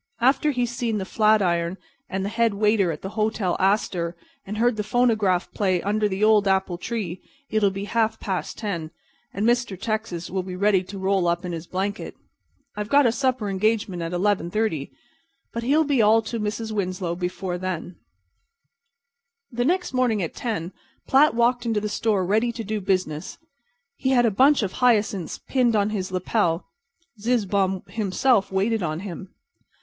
[0.19, 1.77] After he's seen the Flatiron
[2.09, 4.15] and the head waiter at the Hotel Astor
[4.47, 8.89] and heard the phonograph play 'Under the Old Apple Tree' it'll be half past ten,
[9.31, 9.79] and Mr.
[9.79, 12.15] Texas will be ready to roll up in his blanket.
[12.75, 14.89] I've got a supper engagement at 11:30,
[15.53, 16.71] but he'll be all to the Mrs.
[16.71, 17.97] Winslow before then."
[19.51, 20.73] The next morning at 10
[21.05, 23.37] Platt walked into the store ready to do business.
[23.97, 26.65] He had a bunch of hyacinths pinned on his lapel.
[27.19, 29.35] Zizzbaum himself waited on him.